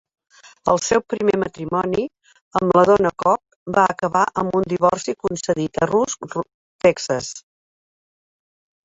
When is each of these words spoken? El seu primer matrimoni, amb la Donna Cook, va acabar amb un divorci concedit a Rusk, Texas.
El 0.71 0.79
seu 0.83 1.01
primer 1.13 1.33
matrimoni, 1.41 2.05
amb 2.59 2.73
la 2.77 2.81
Donna 2.89 3.11
Cook, 3.23 3.57
va 3.75 3.83
acabar 3.97 4.23
amb 4.43 4.57
un 4.61 4.65
divorci 4.73 5.15
concedit 5.27 5.79
a 5.83 5.89
Rusk, 5.93 6.31
Texas. 6.87 7.29